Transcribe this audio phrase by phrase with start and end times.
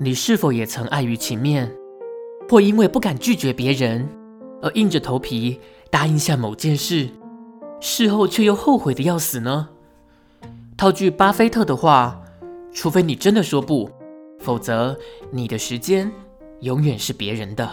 [0.00, 1.68] 你是否也曾碍于情面，
[2.48, 4.08] 或因为不敢拒绝别人，
[4.62, 5.58] 而硬着头皮
[5.90, 7.08] 答应下某件事，
[7.80, 9.70] 事后却又后悔的要死呢？
[10.76, 12.22] 套句巴菲特的话，
[12.72, 13.90] 除非你真的说不，
[14.38, 14.96] 否则
[15.32, 16.08] 你的时间
[16.60, 17.68] 永远是别人的。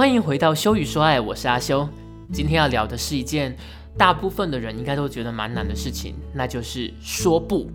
[0.00, 1.86] 欢迎回到修与说爱，我是阿修。
[2.32, 3.54] 今天要聊的是一件
[3.98, 7.70] 大部分的人应该都觉得蛮难的事情，那就是说不。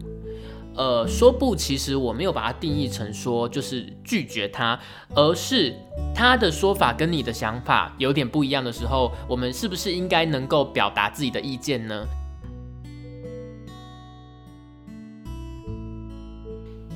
[0.74, 4.80] 呃，说不，其实我没有把它定义成说就是拒绝他，
[5.14, 5.72] 而是
[6.16, 12.08] 他的说法跟你的想法有点不一样的时候，我们是不是应该能够表达自己的意见呢？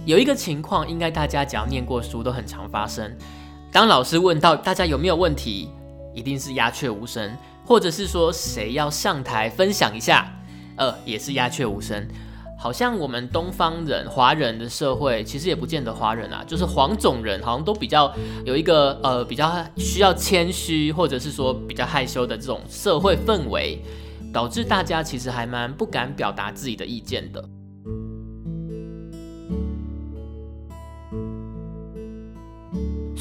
[0.08, 3.16] 有一个情况，应该大家只要念过书都很常发生。
[3.72, 5.70] 当老师问到大家有没有问题，
[6.14, 7.32] 一定是鸦雀无声，
[7.64, 10.28] 或者是说谁要上台分享一下，
[10.76, 12.08] 呃，也是鸦雀无声。
[12.58, 18.12] 好像我们东方人、华人的社会，其实也不见得华人啊，就是黄种人好像都比较
[18.44, 23.80] 有一个呃比较需要谦虚，或者是说比较害羞的这种社会氛围，
[24.34, 27.42] 导致大家其实还蛮不敢表达自己的意见的。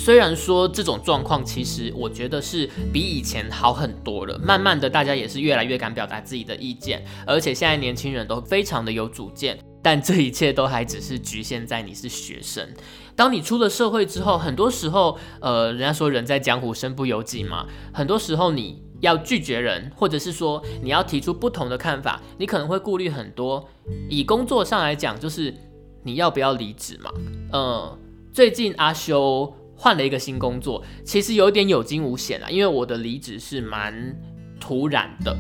[0.09, 4.39] 虽然说这种状况，其实我觉得是比以前好很多了。
[4.39, 9.59] 慢慢的，大家也是越来越敢表达自己的意见，而且现在年轻人都非常的有主见。
[9.83, 12.67] 但这一切都还只是局限在你是学生。
[13.14, 17.67] 当你出了社会之后，很多时候，呃，人家说人在江湖身不由己嘛。
[17.92, 23.69] 很多时候你要拒绝人，或者是说你要提出不同的看法，你可能会顾虑很多。
[24.09, 25.55] 以工作上来讲，就是
[26.03, 27.11] 你要不要离职嘛？
[27.53, 27.98] 嗯，
[28.33, 29.55] 最近阿修。
[29.81, 34.13] 换了一个新工作，其实有点有惊无险啊，因为我的离职是蛮
[34.58, 35.35] 突然的，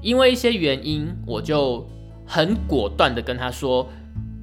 [0.00, 1.86] 因为一些原因，我就
[2.26, 3.86] 很果断的跟他说，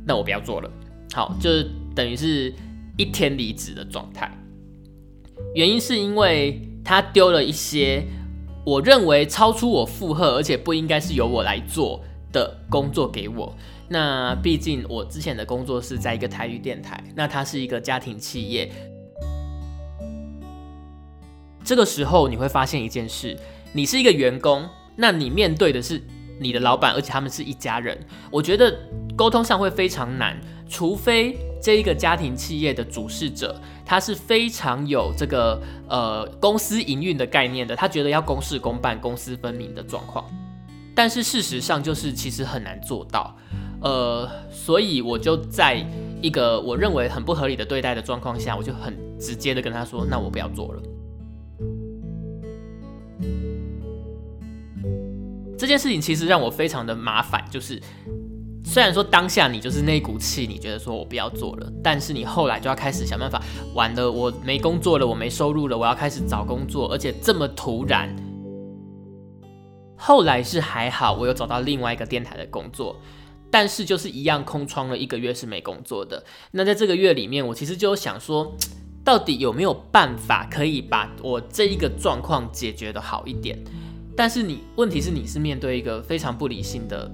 [0.05, 0.71] 那我不要做了，
[1.11, 2.53] 好，就是等于是
[2.97, 4.31] 一天离职的状态。
[5.55, 8.05] 原因是因为他丢了一些
[8.63, 11.99] 我认为超出我负荷，而且不应该是由我来做
[12.31, 13.57] 的工作给我。
[13.89, 18.71] 那毕竟我之前的工作是在一个台语电台，那它是一个家庭企业。
[21.63, 23.37] 这个时候你会发现一件事：
[23.73, 26.01] 你是一个员工，那你面对的是
[26.39, 27.97] 你的老板，而且他们是一家人。
[28.31, 28.75] 我觉得
[29.15, 40.25] 沟通上会非常难，除非这一个家庭企业的主事者他是非常有这个呃公司营运的概念的，他觉得要公事公办、公私分明的状况。
[40.95, 43.35] 但是事实上就是其实很难做到，
[43.81, 45.85] 呃，所以我就在
[46.21, 50.81] 一个我认为很不合理的对待的状况下，我就很直接的跟他说：“那我不要做了。”
[55.61, 57.79] 这件事情其实让我非常的麻烦，就是
[58.65, 63.39] 虽然说当下你就是那股气，你觉得说我不要做了，但是你后来就要开始想办法，
[63.75, 68.09] 完了我没工作了，我没收入了，我要开始找工作，而且这么突然。
[69.95, 72.99] 后来是还好，我有找到另外一个电台的工作，
[73.51, 76.23] 但是就是一样空窗了一个月是没工作的。
[76.49, 78.51] 那在这个月里面，我其实就想说，
[79.03, 83.63] 到底有没有办法可以把我这一个状况解决的好一点？
[84.15, 87.11] 但是你问题是你是面对一个非常不理性的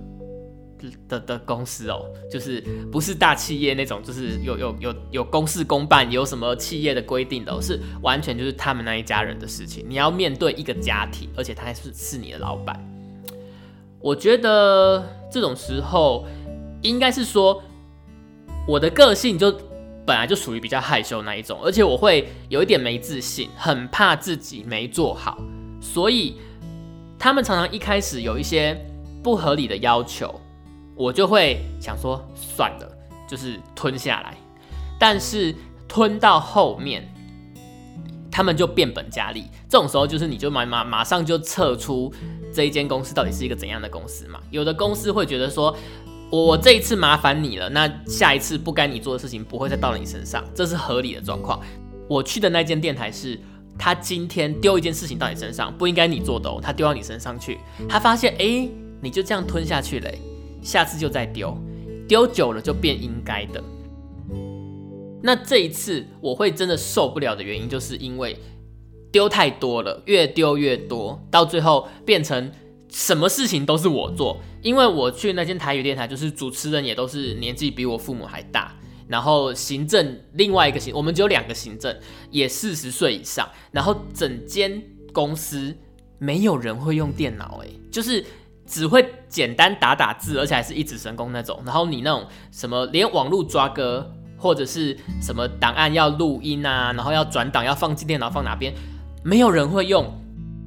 [1.07, 9.83] 的的公司哦，就是不是大企业那种，就是有有有有公事公办，有什么企业的规定的，是完全就是他们那一家人的事情。
[9.87, 12.79] 你要面对一个家庭，而且他还是是你的老板。
[13.99, 16.25] 我觉得这种时候
[16.83, 17.63] 应该是说，
[18.67, 19.51] 我的个性就
[20.05, 25.39] 本来就属于比较害羞那一种，而且我会有一点没自信，很怕自己没做好，
[25.81, 26.35] 所以。
[27.19, 28.79] 他们常常一开始有一些
[29.23, 30.39] 不合理的要求，
[30.95, 32.87] 我就会想说算了，
[33.27, 34.37] 就是吞下来。
[34.99, 35.53] 但是
[35.87, 37.07] 吞到后面，
[38.31, 39.45] 他们就变本加厉。
[39.67, 42.13] 这种时候，就是你就马马马上就测出
[42.53, 44.39] 这一间公司到底是一个怎样的公司嘛？
[44.51, 45.75] 有的公司会觉得说，
[46.29, 51.59] 我这一次麻烦你了，那下一次不该你做的事情不会再到你身上，这是合理的状况。
[52.07, 53.39] 我去的那间电台是。
[53.77, 58.67] 他今天丢一件事情到你身上，不应该你做的哦，他丢到你身上去，他发现哎，
[59.01, 60.19] 你就这样吞下去嘞，
[60.61, 61.57] 下次就再丢，
[62.07, 63.63] 丢久了就变应该的。
[65.21, 68.37] 那这一次我会真的受不了的原因，就是因为
[69.11, 72.51] 丢太多了，越丢越多，到最后变成
[72.89, 78.75] 什么事情都是我做，因为我去那间台语电台，就是主持人也都是年纪比我父母还大。
[79.07, 81.95] 然后行政另外一个行，我们只有两个行政，
[82.29, 84.83] 也四十岁以上，然后整间
[85.13, 85.73] 公司
[86.19, 88.25] 没有人会用电脑，诶，就是
[88.65, 91.61] 只会简单打打字，而且还是一指神功那种。
[91.65, 98.73] 然后你那种什么连网络抓歌或者是什么档案要录音啊，然后要转档要放进电脑放哪边，
[99.23, 100.05] 没有人会用。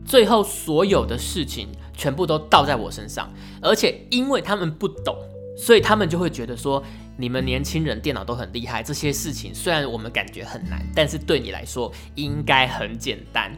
[0.06, 5.14] 最后所有的事情全部都倒在我身上，而且因为他们不懂，
[5.58, 6.82] 所以他们就会觉得说。
[7.20, 13.55] 你们年轻人电脑都很厉害，这些事情虽然我们感觉很难，但是对你来说应该很简单。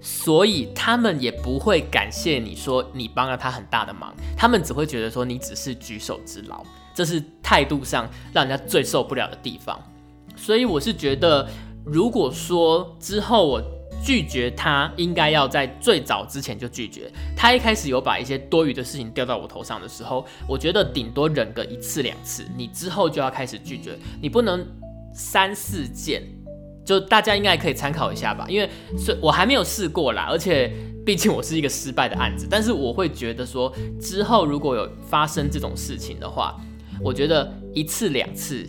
[0.00, 9.80] 所以他们也不会感谢你说你帮了他很大的忙，他们只会觉得说你只是举手之劳，这是态度上让人家最受不了的地方。
[10.34, 11.48] 所以我是觉得，
[11.84, 13.77] 如果说之后我。
[14.04, 17.10] 拒绝他应该要在最早之前就拒绝。
[17.36, 24.66] 他一开始有把一些多余的事情掉到我头上的时候，我觉得顶多忍个一次两次，你之后就要开始拒绝，你不能
[25.12, 26.22] 三四件。
[26.84, 30.72] 就大家应该可以参考一下吧，因为是我还没有试过啦，而且
[31.04, 32.46] 毕竟我是一个失败的案子。
[32.50, 36.58] 但是我会觉得说，之后如果有发生这种事情的话，
[37.02, 38.66] 我觉得一次两次。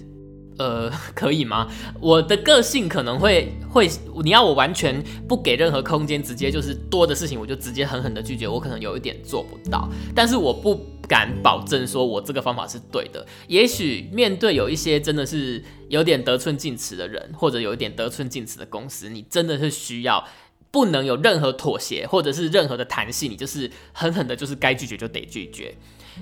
[0.60, 1.68] 呃， 可以吗？
[2.00, 3.90] 我的个性可能会会，
[4.24, 9.90] 你要我完全不给任何空间，直接就是多的事情，我就直接狠狠的拒绝，我可能有一点做不到。
[10.14, 13.26] 但是我不敢保证说我这个方法是对的。
[13.48, 20.28] 也许面对有一些真的是有点得寸进尺的人，或者有一点得寸进尺的公司，你真的是需要
[20.72, 25.74] 不能有任何妥协，或者是任何的弹性，你就是狠狠的，就是该拒绝就得拒绝。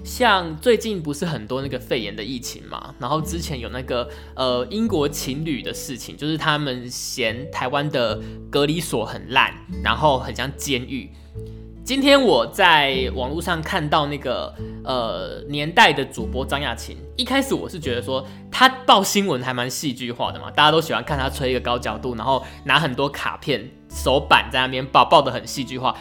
[0.03, 9.53] 像最近不是很多那个肺炎的疫情嘛，然后之前有那个呃英国情侣的事情，就是他们嫌台湾的隔离所很烂，
[9.83, 11.09] 然后很像监狱。
[11.83, 14.53] 今天我在网络上看到那个
[14.83, 25.95] 呃年代的主播张亚勤，一开始我是觉得说他报新闻还蛮戏剧化的嘛，大家都喜欢看他吹一个高角度，然后拿很多卡片手板在那边报，报的很戏剧化，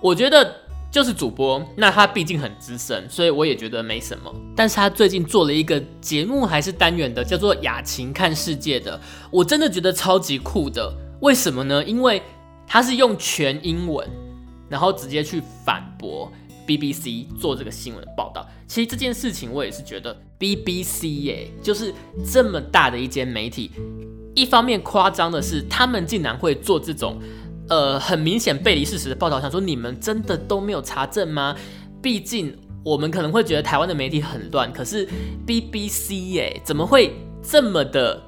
[0.00, 0.67] 我觉得。
[0.98, 4.34] 就是主播，那他毕竟很资深，所以我也觉得没什么。
[4.56, 9.00] 但是他最近做了一个节目，还是单元的，叫做《雅琴看世界》的，
[9.30, 10.92] 我真的觉得超级酷的。
[11.20, 11.84] 为什么呢？
[11.84, 12.20] 因为
[12.66, 14.10] 他是用全英文，
[14.68, 16.32] 然后直接去反驳
[16.66, 18.44] BBC 做这个新闻的报道。
[18.66, 21.94] 其实这件事情我也是觉得 BBC 耶，就是
[22.28, 23.70] 这么大的一间媒体，
[24.34, 27.20] 一方面夸张的是，他们竟然会做这种。
[27.68, 31.54] 呃，很明显背离事实的报道，想说你们真的都没有查证吗？
[32.00, 35.06] 毕竟我们可能会觉得台湾的媒体很乱，可是
[35.46, 38.22] BBC 耶，怎么会这么的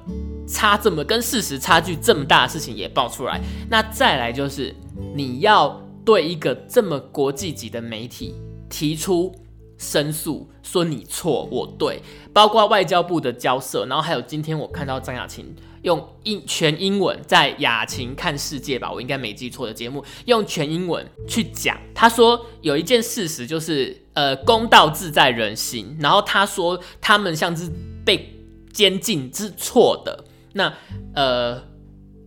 [0.47, 3.41] 差，这么跟事实差距这么大的事情也爆出来？
[3.69, 4.75] 那再来就是
[5.15, 8.35] 你要对一个这么国际级的媒体
[8.69, 9.33] 提出
[9.77, 12.01] 申诉，说你错我对，
[12.31, 15.55] 包括外交部的交涉，然后还有今天我看到张雅琴。
[15.83, 21.75] 用英全英文在雅琴看世界吧，我应该没记错的节目，用全英文去讲。
[21.95, 25.97] 他说有一件事实就是，呃，公道自在人心。
[25.99, 27.67] 然后他说他们像是
[28.05, 28.31] 被
[28.71, 30.25] 监禁是错的。
[30.53, 30.71] 那
[31.15, 31.63] 呃，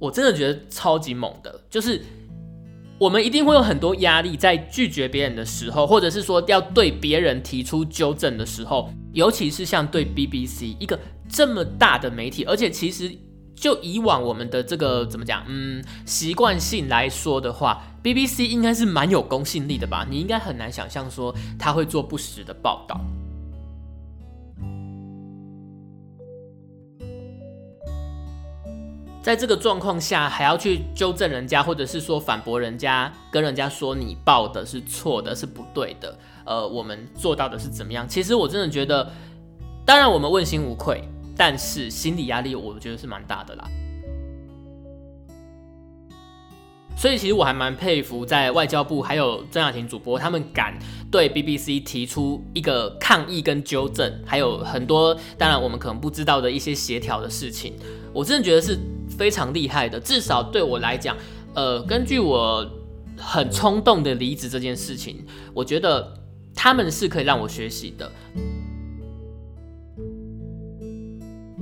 [0.00, 2.02] 我真的觉得超级猛的，就是
[2.98, 13.16] 我们一定会有很多压力，在拒绝别人的时候，或者是说要对别人提出纠正的时候，尤其是像对 BBC 一个这么大的媒体，而且其实。
[13.54, 20.06] 就以往我们的这个怎么讲，嗯，习惯性来说的话，BBC 应该是蛮有公信力的吧？
[20.08, 23.00] 你应该很难想象说他会做不实的报道。
[29.22, 36.14] 在这个状况下，还要去纠正人家，或者是说反驳人家，跟人家说你报的是错的，是不对的。
[36.44, 38.06] 呃，我们做到的是怎么样？
[38.06, 39.10] 其实我真的觉得，
[39.86, 41.02] 当然我们问心无愧。
[41.36, 43.68] 但是心理压力，我觉得是蛮大的啦。
[46.96, 50.78] 所以其实我还蛮佩服，在外交部还有张雅婷主播，他们敢
[51.10, 57.74] 对 BBC 提出一个抗议跟纠正，还有很多当然我们可能不知道的一些协调的事情，
[58.12, 58.78] 我真的觉得是
[59.18, 59.98] 非常厉害的。
[59.98, 61.16] 至少对我来讲，
[61.54, 62.64] 呃，根据我
[63.18, 66.16] 很冲动的离职这件事情，我觉得
[66.54, 68.10] 他们是可以让我学习的。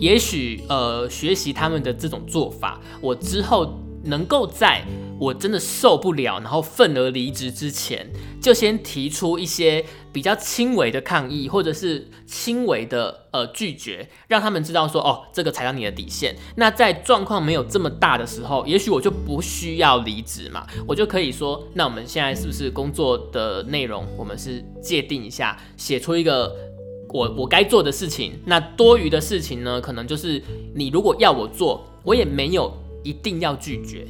[0.03, 4.85] 也许呃，学习他们的这种做法，我之后能够在
[5.17, 16.35] 我真的受不了，然后愤而离职之前，就先提出一些比较轻微的抗议，或者是轻微的呃拒绝，让他们知道说，哦，这个踩到你的底线。
[16.57, 26.53] 那在状况没有这么大的时候，也许我就不需要离职嘛，我就可以说，那我们现在是不是工作的内容，我们是界定一下，写出一个。
[27.13, 28.39] 我我该做的事情。
[28.47, 30.43] 那多余的事情呢，可能就是
[30.75, 34.07] 你如果要我做，我也没有一定要拒绝。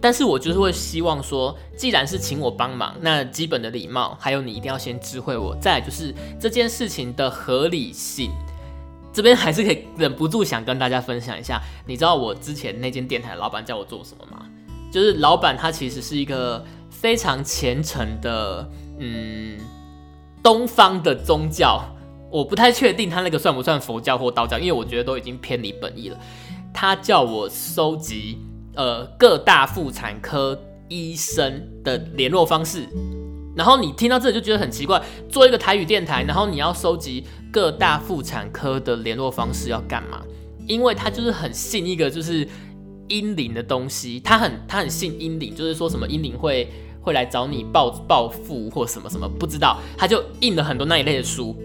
[0.00, 5.56] 但是我就是会希望说，既然是请我帮忙，那基本的礼貌，还有你一定要先知会我。
[5.60, 8.30] 再就是这件事情的合理性，
[9.12, 11.60] 这边还是可以忍不住想跟大家分享一下。
[11.84, 14.46] 你知道我之前那间电台老板叫我做什么吗？
[14.92, 18.70] 就是老板他其实是一个非常虔诚的，
[19.00, 19.58] 嗯，
[20.44, 21.84] 东方的宗教。
[22.30, 26.18] 我不太确定他那个算不算佛教或道教，因为我觉得都已经偏离本意了。
[26.72, 28.38] 他叫我收集。
[28.74, 30.56] 呃，各大妇产科
[30.88, 32.86] 医生的联络方式，
[33.56, 40.22] 然后你听到这里就觉得很奇怪，做一个台语电台，然后你要收集各大妇产科的联络方式要干嘛？
[40.68, 42.46] 因为他就是很信一个就是
[43.08, 46.70] 阴灵的东西，他很他很信阴灵，就是说什么阴灵会
[47.00, 51.56] 会来找你报报复或什么什么，不知道，他就印了很多那一类的书，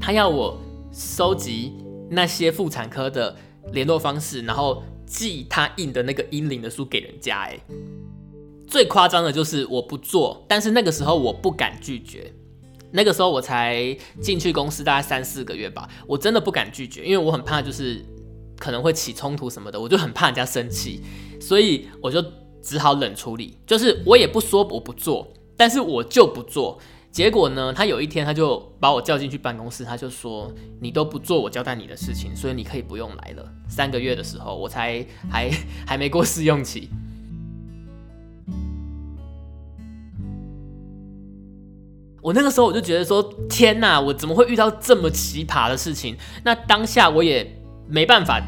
[0.00, 0.58] 他要我
[0.92, 1.74] 收集
[2.10, 3.36] 那些妇产科的
[3.72, 4.82] 联络方式，然后。
[5.10, 7.58] 寄他印的那个阴灵的书给人家，哎，
[8.64, 12.32] 最夸张的就是我不做，但是那个时候我不敢拒绝，
[12.92, 13.92] 那个时候我才
[14.22, 18.00] 进去公司大概三四个月吧，我真的不敢拒绝，因为我很怕就是
[18.56, 21.00] 可能会起冲突什么的，我就很怕人家生气，
[21.40, 22.24] 所以我就
[22.62, 25.26] 只好冷处理，就是我也不说我不做，
[25.56, 26.78] 但是我就不做。
[27.12, 27.72] 结果呢？
[27.72, 30.48] 他有一天他就把我叫进去办公室，他就说
[30.80, 35.50] ：“你都不做我交代你的事情，所以你可以不用来了。”三个月的时候，我才还
[35.84, 36.88] 还没过试用期。
[42.22, 47.44] 我那个时候我就觉得说：“天哪，我怎么会遇到这么奇葩的事情？”那当下我也
[47.88, 48.40] 没办法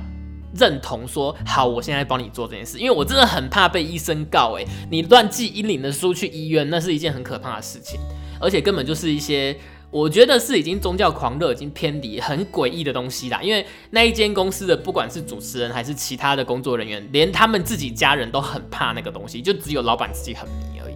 [0.55, 4.53] 认同说：“好，我现在帮你做这件事。”因为我真的很怕被医生告。
[4.53, 7.99] 诶，你乱寄阴灵的书去医院，那是一件很可怕的事情。
[8.43, 9.57] 而且根本就是一些，
[9.91, 13.41] 我觉得是已经宗教狂热，已经偏离很诡异的东西啦。
[13.41, 20.95] 因为那一间公司的不管是主持人还是其他的工作人员，连他们自己家人都很怕那个东西，就只有老板自己很迷而已。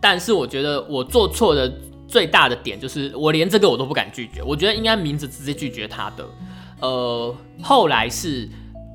[0.00, 1.72] 但是我觉得我做错的
[2.06, 4.42] 最大的点就是，我连这个我都不敢拒绝。
[4.42, 6.28] 我觉得应该明着直接拒绝他的。
[6.80, 8.48] 呃，后来是。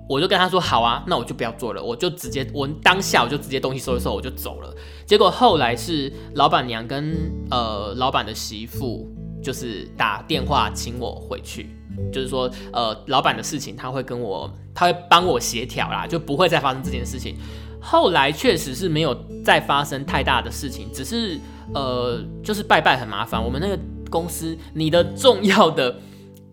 [0.08, 4.74] 我就跟他说好啊，那我就不要做了，我就直接我当下我就直接东西收一收我就走了。
[5.06, 7.16] 结果后来是老板娘跟
[7.50, 9.08] 呃老板的媳妇
[9.44, 11.70] 就是打电话请我回去，
[12.14, 17.36] 就是说呃老板的事情他会跟我他会帮我协调啦，就不会再发生这件事情。
[17.82, 21.40] 后来确实是没有再发生太大的事情，只是
[21.74, 23.44] 呃就是拜拜很麻烦。
[23.44, 26.00] 我们那个公司你的重要的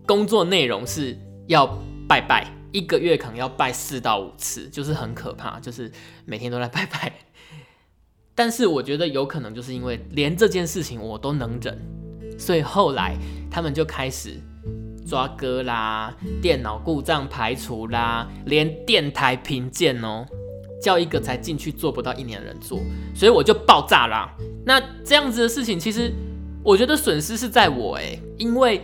[0.07, 1.17] 工作内容是
[1.47, 1.67] 要
[2.07, 2.47] 拜拜。
[2.73, 5.89] 一个月可能要拜四到五次，就是很可怕，就是
[6.25, 7.13] 每天都在拜拜。
[8.35, 11.79] 但是我觉得有可能就是因为连这件事情我都能忍，
[12.37, 13.15] 所以后来
[13.49, 14.41] 他们就开始
[15.07, 16.11] 抓歌啦、
[16.41, 20.25] 电脑故障排除啦，连电台评鉴哦，
[20.81, 22.79] 叫一个才进去做不到一年的人做，
[23.13, 24.35] 所以我就爆炸啦。
[24.65, 26.11] 那这样子的事情，其实
[26.63, 28.81] 我觉得损失是在我诶，因为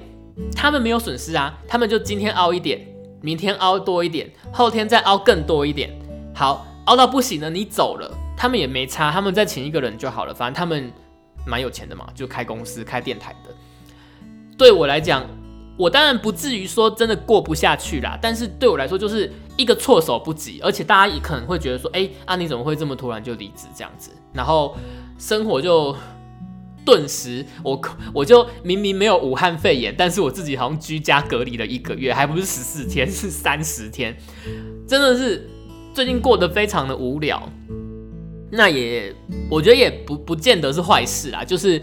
[0.55, 2.85] 他们没有损失啊，他们就今天凹一点。
[3.21, 5.89] 明天凹多一点，后天再凹更多一点。
[6.33, 10.33] 好，凹到不行了，你走了，他们也没差，他们再请一个人就好了。
[10.33, 10.91] 反正他们
[11.45, 13.53] 蛮有钱的嘛，就开公司、开电台的。
[14.57, 15.25] 对我来讲，
[15.77, 18.17] 我当然不至于说真的过不下去啦。
[18.21, 24.11] 但是对我来说，就是一个措手不及，而且大家也可能会觉得说，哎，啊你怎么会这么突然就离职这样子？
[24.33, 24.75] 然后
[25.17, 25.95] 生活就。
[26.89, 27.79] 顿时，我
[28.11, 34.17] 我就明明没有武汉肺炎，但是我自己好像居家隔离了一个月，还不是十四天，是三十天，
[34.87, 35.47] 真的是
[35.93, 37.47] 最近过得非常的无聊。
[38.51, 39.13] 那也
[39.51, 41.79] 我觉得也不不见得是坏事啦，就是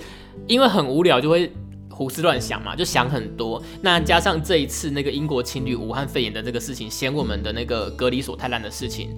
[0.48, 1.52] 因为很无聊就会
[1.88, 3.62] 胡思乱想嘛，就想很多。
[3.80, 9.16] 那加上这一次那个英国情侣武汉肺炎的这个事情，嫌我们的那个隔离所太烂的事情，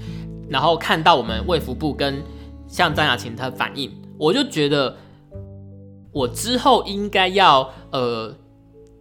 [0.51, 2.23] 然后看到我们卫福部跟
[2.67, 4.95] 像张雅琴她反应，我就觉得。
[6.19, 8.37] 我之后应该要，呃，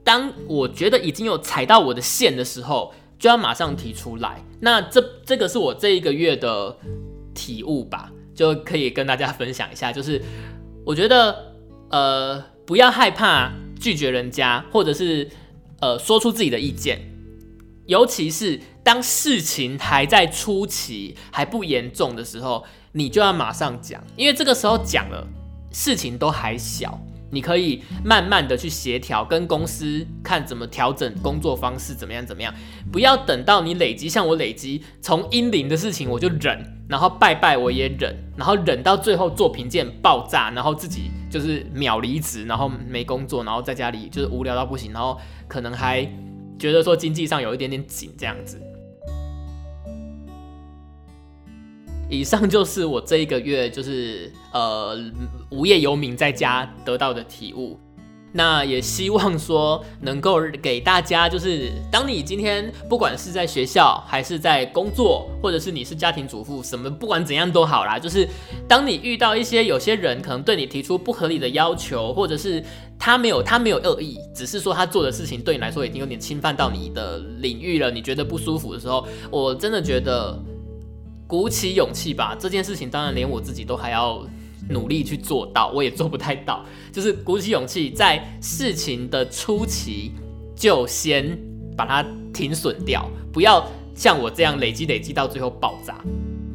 [0.04, 4.44] 当我觉得已经有踩到我的线的时候，就要马上提出来。
[4.60, 6.78] 那这这个是我这一个月的
[7.34, 9.92] 体悟吧，就可以跟大家分享一下。
[9.92, 10.22] 就是
[10.86, 11.56] 我觉得，
[11.90, 15.28] 呃，不要害怕拒绝人家，或者是
[15.82, 17.02] 呃说出自己的意见，
[17.88, 25.28] 尤其是当事情还在初期还不严重的时候，你就要马上讲，因为这个时候讲了。
[25.72, 32.54] 事情都还小，你可以慢慢的去协调，跟公司看怎么调整工作方式，怎么样怎么样，
[32.92, 46.04] 不要等到你累积，像我累积从阴灵的事情我就忍，然后拜拜我也忍，然后忍到最后做评鉴爆炸，然后自己就是秒离职，然后没工作，然后在家里就是无聊到不行，然后可能还
[46.58, 48.62] 觉得说经济上有一点点紧这样子。
[52.10, 54.98] 以上就是我这一个月就是呃
[55.50, 57.80] 无业游民在家得到的体悟。
[58.34, 67.98] 那也希望说能够给大家，就是当你今天不管是在学校还是在工作，或者是你是家庭主妇，什么不管怎样都好啦。
[67.98, 68.28] 就是
[68.68, 72.64] 当你遇到一些有些人可能对你提出不合理的要求，或者是
[73.00, 80.38] 他没有他没有恶意，只是说他做的事情对你来说已经有点侵犯到你的领域了，你觉得不舒服的时候，我真的觉得
[81.28, 82.36] 鼓起勇气吧。
[82.40, 84.26] 这件事情当然连我自己都还要。
[84.70, 86.66] 努力去做到，我也做不太到。
[86.92, 90.12] 就是鼓起勇气，在事情的初期
[90.58, 91.40] 就先
[91.78, 93.66] 把它停损掉，不要
[93.96, 96.04] 像我这样累积累积到最后爆炸，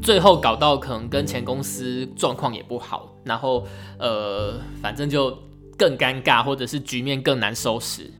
[0.02, 3.67] 最后搞到可能跟前公司状况也不好，然后
[3.99, 5.35] 呃，反正就
[5.79, 8.12] 更尴尬，或者是局面更难收拾。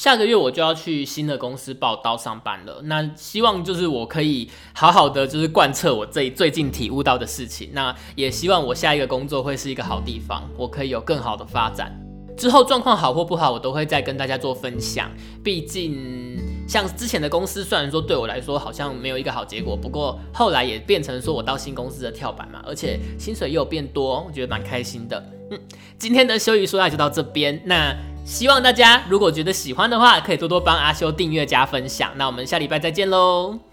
[0.00, 2.80] 下个月我就要去新的公司报道上班了。
[2.84, 7.68] 那希望就是我可以好好的就是贯彻我最最近体悟到的事情。
[7.74, 11.94] 那也希望我下一个工作会是一个好地方，我可以有更好的发展。
[12.34, 15.10] 之后状况好或不好，我都会再跟大家做分享。
[15.44, 25.22] 毕竟像之前的公司，虽然说对我来说好像没有一个好结果，不过后来也变成说我到新公司的跳板嘛，而且薪水又变多，我觉得蛮开心的。
[25.50, 25.60] 嗯，
[25.98, 27.62] 今天的修鱼说话就到这边。
[27.66, 27.94] 那。
[28.24, 32.10] 希望大家如果觉得喜欢的话，可以多多帮阿修订阅加分享。
[32.16, 33.69] 那我们下礼拜再见喽。